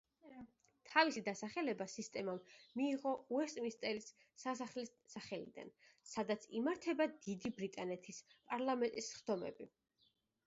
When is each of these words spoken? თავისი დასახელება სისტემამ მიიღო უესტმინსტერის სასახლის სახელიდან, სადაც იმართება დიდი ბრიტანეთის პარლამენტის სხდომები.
თავისი 0.91 1.21
დასახელება 1.25 1.85
სისტემამ 1.95 2.39
მიიღო 2.79 3.11
უესტმინსტერის 3.35 4.07
სასახლის 4.43 4.89
სახელიდან, 5.15 5.69
სადაც 6.15 6.47
იმართება 6.61 7.07
დიდი 7.27 7.51
ბრიტანეთის 7.59 8.23
პარლამენტის 8.49 9.11
სხდომები. 9.17 9.69